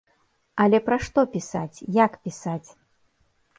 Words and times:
Але 0.63 0.79
пра 0.87 0.97
што 1.09 1.19
пісаць, 1.35 1.77
як 2.01 2.19
пісаць? 2.27 2.69